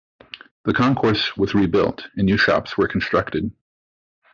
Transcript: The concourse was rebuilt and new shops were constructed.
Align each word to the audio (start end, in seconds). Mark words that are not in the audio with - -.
The 0.65 0.73
concourse 0.73 1.37
was 1.37 1.53
rebuilt 1.53 2.07
and 2.17 2.25
new 2.25 2.35
shops 2.35 2.75
were 2.75 2.87
constructed. 2.87 3.51